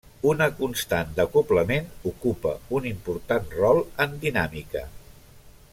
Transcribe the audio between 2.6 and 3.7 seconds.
un important